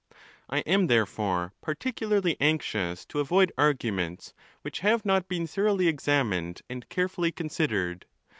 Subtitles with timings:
[0.49, 6.89] I am, therefore, particularly anxious to avoid arguments which have not been thoroughly examined and
[6.89, 8.07] carefully considered.